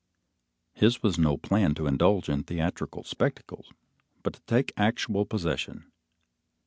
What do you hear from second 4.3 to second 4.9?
to take